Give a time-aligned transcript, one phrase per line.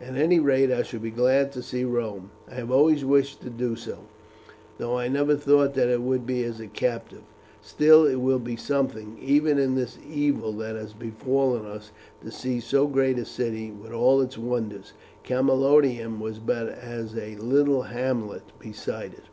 [0.00, 2.32] At any rate I shall be glad to see Rome.
[2.50, 4.06] I have always wished to do so,
[4.76, 7.22] though I never thought that it would be as a captive.
[7.62, 11.92] Still, it will be something even in this evil that has befallen us
[12.24, 14.94] to see so great a city with all its wonders.
[15.22, 19.26] Camalodunum was but as a little hamlet beside it."